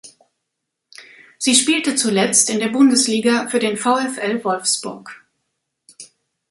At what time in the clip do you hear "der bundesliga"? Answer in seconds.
2.59-3.47